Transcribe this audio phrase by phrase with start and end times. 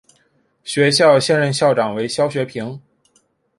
[0.63, 2.81] 学校现任校长为肖学平。